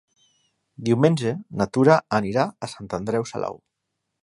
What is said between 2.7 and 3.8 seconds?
Sant Andreu Salou.